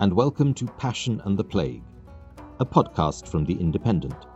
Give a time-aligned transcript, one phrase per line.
[0.00, 1.82] and welcome to Passion and the Plague,
[2.60, 4.26] a podcast from The Independent,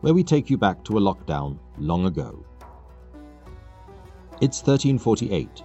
[0.00, 2.44] where we take you back to a lockdown long ago.
[4.40, 5.62] It's 1348.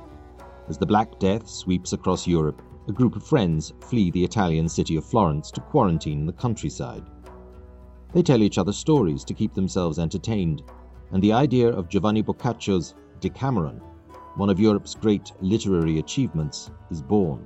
[0.70, 4.96] As the Black Death sweeps across Europe, a group of friends flee the Italian city
[4.96, 7.04] of Florence to quarantine in the countryside.
[8.14, 10.62] They tell each other stories to keep themselves entertained,
[11.14, 13.82] and the idea of Giovanni Boccaccio's Decameron,
[14.36, 17.44] one of Europe's great literary achievements, is born.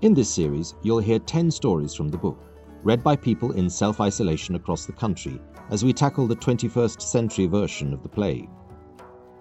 [0.00, 2.38] In this series, you'll hear 10 stories from the book,
[2.84, 5.40] read by people in self isolation across the country
[5.70, 8.48] as we tackle the 21st century version of the plague.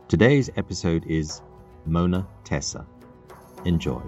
[0.07, 1.43] Today's episode is
[1.85, 2.87] Mona Tessa.
[3.65, 4.01] Enjoy.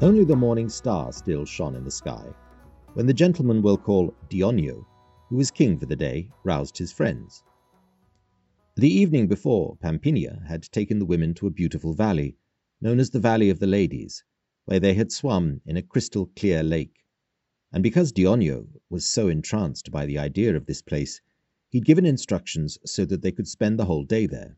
[0.00, 2.26] Only the morning star still shone in the sky,
[2.94, 4.86] when the gentleman we'll call Dioneo,
[5.30, 7.42] who was king for the day, roused his friends.
[8.74, 12.38] The evening before, Pampinea had taken the women to a beautiful valley,
[12.80, 14.24] known as the Valley of the Ladies,
[14.64, 17.04] where they had swum in a crystal clear lake.
[17.70, 21.20] And because Dioneo was so entranced by the idea of this place,
[21.68, 24.56] he'd given instructions so that they could spend the whole day there.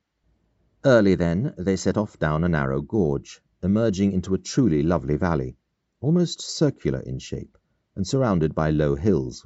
[0.85, 5.57] Early then, they set off down a narrow gorge, emerging into a truly lovely valley,
[6.01, 7.59] almost circular in shape,
[7.97, 9.45] and surrounded by low hills,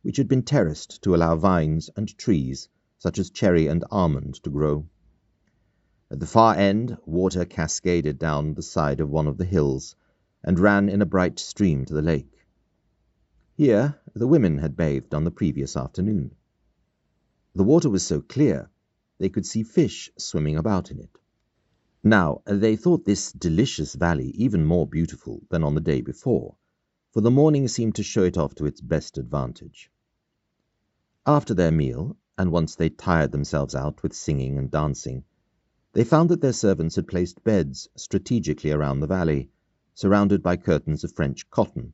[0.00, 4.50] which had been terraced to allow vines and trees such as cherry and almond, to
[4.50, 4.86] grow.
[6.10, 9.96] At the far end, water cascaded down the side of one of the hills
[10.42, 12.46] and ran in a bright stream to the lake.
[13.54, 16.34] Here the women had bathed on the previous afternoon.
[17.54, 18.70] The water was so clear
[19.18, 21.18] they could see fish swimming about in it.
[22.04, 26.54] Now, they thought this delicious valley even more beautiful than on the day before,
[27.12, 29.90] for the morning seemed to show it off to its best advantage.
[31.26, 35.24] After their meal, and once they tired themselves out with singing and dancing,
[35.92, 39.50] they found that their servants had placed beds strategically around the valley,
[39.94, 41.92] surrounded by curtains of French cotton,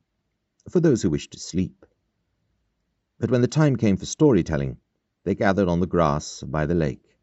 [0.69, 1.85] for those who wished to sleep.
[3.17, 4.77] But when the time came for storytelling,
[5.23, 7.17] they gathered on the grass by the lake,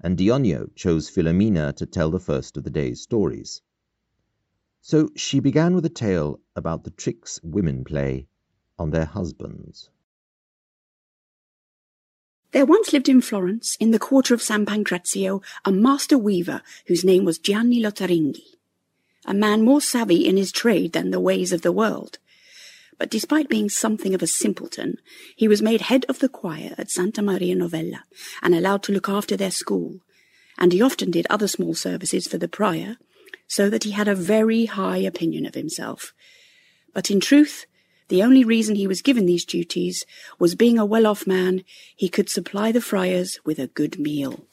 [0.00, 3.60] and Dioneo chose Philomena to tell the first of the day's stories.
[4.80, 8.26] So she began with a tale about the tricks women play
[8.78, 9.90] on their husbands.
[12.52, 17.02] There once lived in Florence, in the quarter of San Pancrazio, a master weaver whose
[17.02, 18.44] name was Gianni Lotteringhi,
[19.24, 22.18] a man more savvy in his trade than the ways of the world.
[22.98, 24.98] But despite being something of a simpleton,
[25.34, 28.04] he was made head of the choir at Santa Maria Novella
[28.42, 30.00] and allowed to look after their school,
[30.58, 32.98] and he often did other small services for the prior,
[33.48, 36.12] so that he had a very high opinion of himself.
[36.92, 37.64] But in truth,
[38.12, 40.04] the only reason he was given these duties
[40.38, 41.64] was being a well-off man,
[41.96, 44.44] he could supply the friars with a good meal.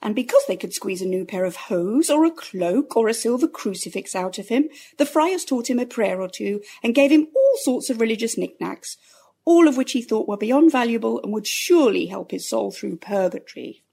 [0.00, 3.12] And because they could squeeze a new pair of hose or a cloak or a
[3.12, 7.12] silver crucifix out of him, the friars taught him a prayer or two and gave
[7.12, 8.96] him all sorts of religious knickknacks,
[9.44, 12.96] all of which he thought were beyond valuable and would surely help his soul through
[12.96, 13.84] purgatory.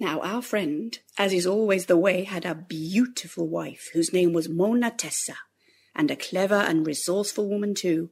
[0.00, 4.48] Now our friend, as is always the way, had a beautiful wife whose name was
[4.48, 5.36] Mona Tessa
[5.94, 8.10] and a clever and resourceful woman too.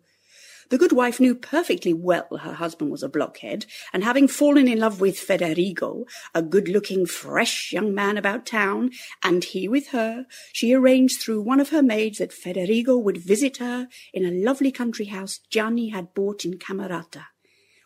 [0.71, 4.79] The good wife knew perfectly well her husband was a blockhead, and having fallen in
[4.79, 6.05] love with Federigo,
[6.35, 8.91] a good-looking, fresh young man about town,
[9.23, 13.57] and he with her, she arranged through one of her maids that Federigo would visit
[13.57, 17.29] her in a lovely country house Gianni had bought in Camerata,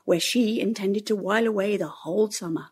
[0.05, 2.71] where she intended to while away the whole summer.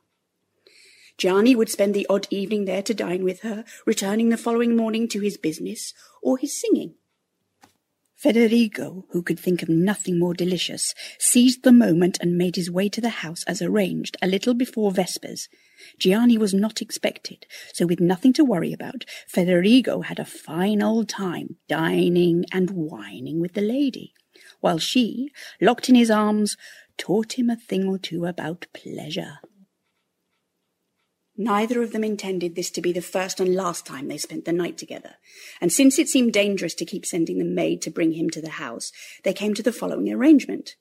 [1.18, 5.06] Gianni would spend the odd evening there to dine with her, returning the following morning
[5.08, 6.94] to his business or his singing.
[8.22, 12.86] Federigo, who could think of nothing more delicious, seized the moment and made his way
[12.90, 15.48] to the house as arranged a little before vespers.
[15.98, 21.08] Gianni was not expected, so with nothing to worry about, Federigo had a fine old
[21.08, 24.12] time dining and wining with the lady,
[24.60, 26.58] while she, locked in his arms,
[26.98, 29.38] taught him a thing or two about pleasure.
[31.42, 34.52] Neither of them intended this to be the first and last time they spent the
[34.52, 35.14] night together,
[35.58, 38.50] and since it seemed dangerous to keep sending the maid to bring him to the
[38.50, 38.92] house,
[39.24, 40.76] they came to the following arrangement.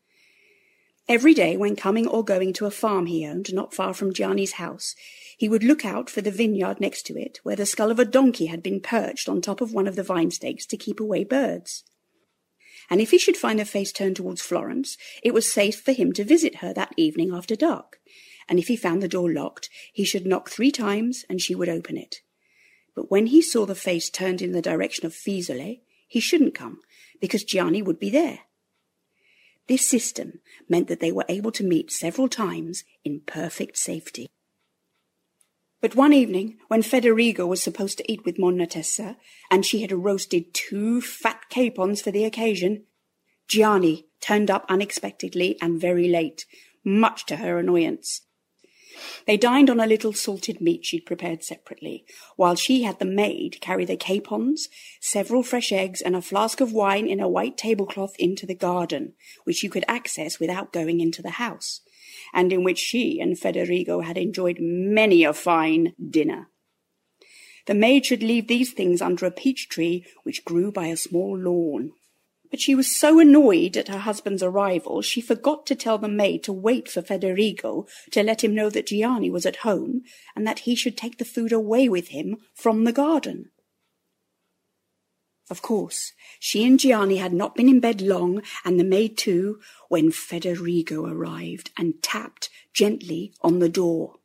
[1.07, 4.51] Every day, when coming or going to a farm he owned not far from Gianni's
[4.53, 4.95] house,
[5.37, 8.03] he would look out for the vineyard next to it, where the skull of a
[8.03, 11.23] donkey had been perched on top of one of the vine stakes to keep away
[11.23, 11.85] birds.
[12.89, 16.11] And if he should find her face turned towards Florence, it was safe for him
[16.11, 17.99] to visit her that evening after dark
[18.49, 21.69] and if he found the door locked, he should knock three times and she would
[21.69, 22.17] open it.
[22.95, 26.79] But when he saw the face turned in the direction of Fiesole, he shouldn't come,
[27.21, 28.39] because Gianni would be there.
[29.67, 34.27] This system meant that they were able to meet several times in perfect safety.
[35.81, 39.15] But one evening, when Federigo was supposed to eat with Monna Tessa,
[39.49, 42.85] and she had roasted two fat capons for the occasion,
[43.47, 46.45] Gianni turned up unexpectedly and very late,
[46.83, 48.21] much to her annoyance.
[49.25, 52.05] They dined on a little salted meat she'd prepared separately,
[52.35, 54.69] while she had the maid carry the capons,
[54.99, 59.13] several fresh eggs, and a flask of wine in a white tablecloth into the garden,
[59.43, 61.81] which you could access without going into the house,
[62.33, 66.49] and in which she and Federigo had enjoyed many a fine dinner.
[67.65, 71.37] The maid should leave these things under a peach tree which grew by a small
[71.37, 71.91] lawn.
[72.49, 76.43] But she was so annoyed at her husband's arrival, she forgot to tell the maid
[76.43, 80.01] to wait for Federigo to let him know that Gianni was at home
[80.35, 83.51] and that he should take the food away with him from the garden.
[85.49, 89.59] Of course, she and Gianni had not been in bed long, and the maid too,
[89.87, 94.17] when Federigo arrived and tapped gently on the door,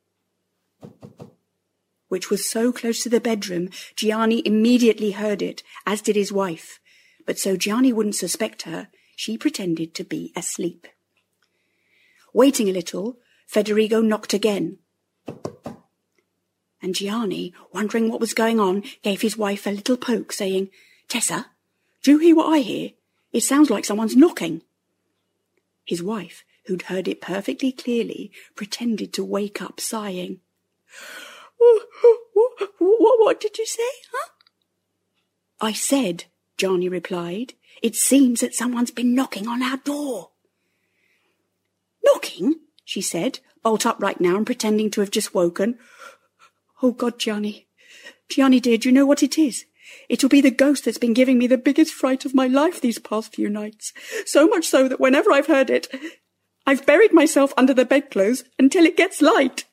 [2.09, 6.79] which was so close to the bedroom, Gianni immediately heard it, as did his wife
[7.27, 10.87] but so Gianni wouldn't suspect her, she pretended to be asleep.
[12.33, 14.79] Waiting a little, Federigo knocked again.
[16.83, 20.69] And Gianni, wondering what was going on, gave his wife a little poke, saying,
[21.09, 21.47] Tessa,
[22.03, 22.91] do you hear what I hear?
[23.33, 24.63] It sounds like someone's knocking.
[25.87, 30.41] His wife, who'd heard it perfectly clearly, pretended to wake up, sighing.
[31.59, 31.83] What,
[32.79, 33.83] what, what did you say,
[34.13, 34.29] huh?
[35.61, 36.25] I said
[36.57, 37.55] Gianni replied.
[37.83, 40.31] It seems that someone's been knocking on our door.
[42.05, 42.57] Knocking?
[42.85, 45.79] she said, bolt upright now and pretending to have just woken.
[46.83, 47.67] Oh, God, Johnny.
[48.29, 49.65] Gianni, dear, do you know what it is?
[50.09, 52.99] It'll be the ghost that's been giving me the biggest fright of my life these
[52.99, 53.93] past few nights.
[54.27, 55.89] So much so that whenever I've heard it,
[56.67, 59.65] I've buried myself under the bedclothes until it gets light.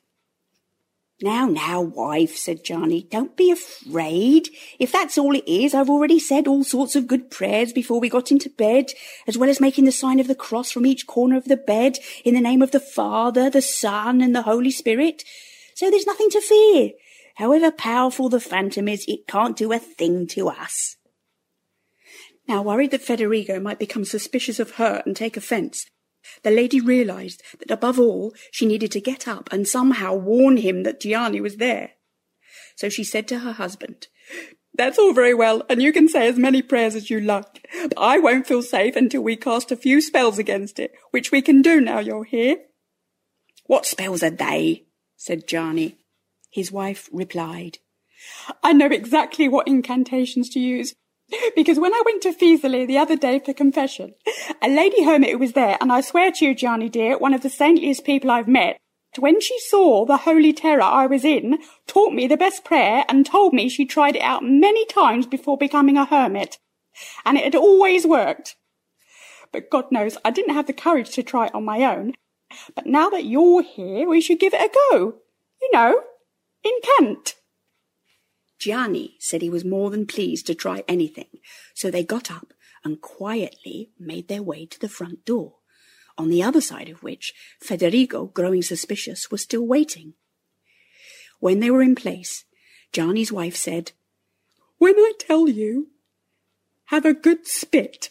[1.22, 4.48] Now, now, wife, said Gianni, don't be afraid.
[4.80, 8.08] If that's all it is, I've already said all sorts of good prayers before we
[8.08, 8.90] got into bed,
[9.28, 11.98] as well as making the sign of the cross from each corner of the bed
[12.24, 15.22] in the name of the Father, the Son, and the Holy Spirit.
[15.76, 16.90] So there's nothing to fear.
[17.36, 20.96] However powerful the phantom is, it can't do a thing to us.
[22.48, 25.86] Now, worried that Federigo might become suspicious of her and take offence,
[26.42, 30.82] the lady realized that above all she needed to get up and somehow warn him
[30.82, 31.92] that Gianni was there.
[32.76, 34.08] So she said to her husband,
[34.74, 37.98] That's all very well, and you can say as many prayers as you like, but
[37.98, 41.62] I won't feel safe until we cast a few spells against it, which we can
[41.62, 42.56] do now you're here.
[43.66, 44.84] What spells are they?
[45.16, 45.98] said Gianni.
[46.50, 47.78] His wife replied,
[48.62, 50.94] I know exactly what incantations to use,
[51.56, 54.14] because when I went to Fiesole the other day for confession,
[54.60, 57.50] a lady hermit was there, and I swear to you, Gianni dear, one of the
[57.50, 58.78] saintliest people I've met,
[59.18, 63.26] when she saw the holy terror I was in, taught me the best prayer and
[63.26, 66.58] told me she tried it out many times before becoming a hermit.
[67.24, 68.56] And it had always worked.
[69.52, 72.14] But God knows I didn't have the courage to try it on my own.
[72.74, 75.14] But now that you're here, we should give it a go.
[75.60, 76.00] You know,
[76.64, 77.34] in Kent.
[78.62, 81.40] Gianni said he was more than pleased to try anything,
[81.74, 82.54] so they got up
[82.84, 85.54] and quietly made their way to the front door,
[86.16, 90.14] on the other side of which Federigo, growing suspicious, was still waiting.
[91.40, 92.44] When they were in place,
[92.92, 93.90] Gianni's wife said,
[94.78, 95.88] When I tell you,
[96.84, 98.10] have a good spit.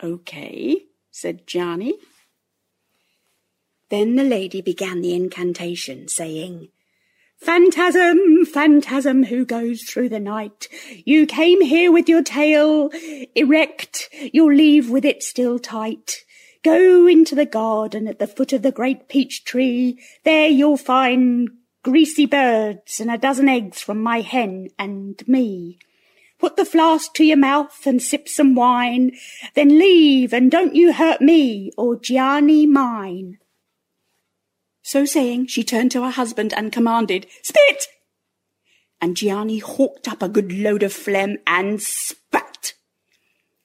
[0.00, 1.94] Okay, said Gianni.
[3.88, 6.68] Then the lady began the incantation, saying,
[7.40, 10.68] Phantasm, phantasm who goes through the night.
[11.04, 12.90] You came here with your tail
[13.34, 16.24] erect, you'll leave with it still tight.
[16.62, 19.98] Go into the garden at the foot of the great peach tree.
[20.24, 21.48] There you'll find
[21.82, 25.78] greasy birds and a dozen eggs from my hen and me.
[26.38, 29.12] Put the flask to your mouth and sip some wine,
[29.54, 33.38] then leave and don't you hurt me or Gianni mine.
[34.82, 37.86] So saying, she turned to her husband and commanded, Spit!
[39.00, 42.74] And Gianni hawked up a good load of phlegm and spat.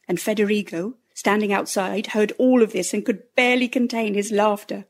[0.08, 4.86] And Federigo, standing outside, heard all of this and could barely contain his laughter.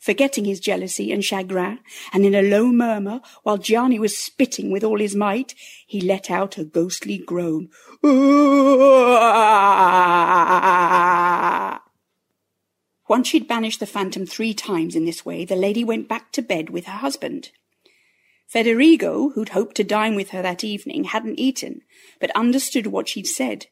[0.00, 1.80] Forgetting his jealousy and chagrin,
[2.12, 5.54] and in a low murmur, while Gianni was spitting with all his might,
[5.86, 7.70] he let out a ghostly groan.
[13.08, 16.42] Once she'd banished the phantom three times in this way, the lady went back to
[16.42, 17.50] bed with her husband.
[18.46, 21.82] Federigo, who'd hoped to dine with her that evening, hadn't eaten,
[22.20, 23.66] but understood what she'd said.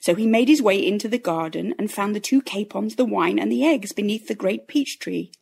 [0.00, 3.38] So he made his way into the garden and found the two capons, the wine,
[3.38, 5.32] and the eggs beneath the great peach tree.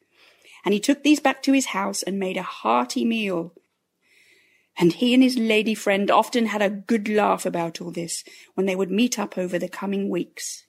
[0.64, 3.54] And he took these back to his house and made a hearty meal.
[4.78, 8.22] And he and his lady friend often had a good laugh about all this
[8.54, 10.66] when they would meet up over the coming weeks.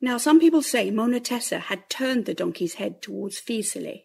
[0.00, 4.04] Now, some people say Mona Tessa had turned the donkey's head towards Fiesole,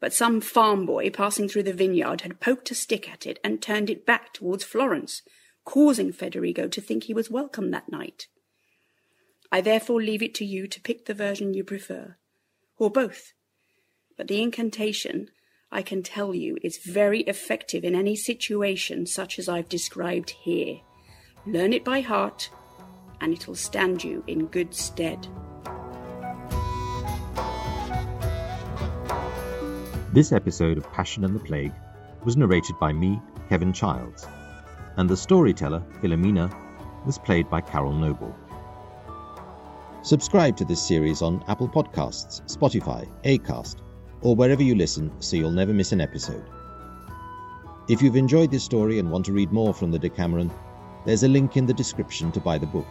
[0.00, 3.60] but some farm boy passing through the vineyard had poked a stick at it and
[3.60, 5.22] turned it back towards Florence,
[5.64, 8.26] causing Federigo to think he was welcome that night.
[9.50, 12.16] I therefore leave it to you to pick the version you prefer,
[12.78, 13.32] or both.
[14.16, 15.28] But the incantation,
[15.70, 20.80] I can tell you, is very effective in any situation such as I've described here.
[21.46, 22.50] Learn it by heart
[23.20, 25.26] and it'll stand you in good stead.
[30.10, 31.74] This episode of Passion and the Plague
[32.24, 34.26] was narrated by me, Kevin Childs,
[34.96, 36.50] and the storyteller, Philomena,
[37.04, 38.34] was played by Carol Noble.
[40.02, 43.82] Subscribe to this series on Apple Podcasts, Spotify, Acast,
[44.22, 46.48] or wherever you listen so you'll never miss an episode.
[47.90, 50.50] If you've enjoyed this story and want to read more from the Decameron,
[51.04, 52.86] there's a link in the description to buy the book.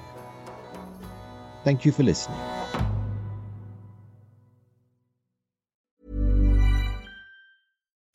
[1.63, 2.56] Thank you for listening.